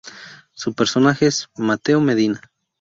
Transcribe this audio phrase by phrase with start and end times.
[0.53, 2.41] Su personaje es Mateo Medina.